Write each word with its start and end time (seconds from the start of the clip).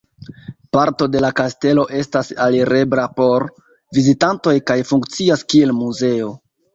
Parto 0.75 1.07
de 1.15 1.19
la 1.23 1.29
kastelo 1.39 1.83
estas 1.99 2.31
alirebla 2.45 3.03
por 3.19 3.45
vizitantoj 3.99 4.55
kaj 4.73 4.79
funkcias 4.93 5.45
kiel 5.55 5.75
muzeo. 5.83 6.31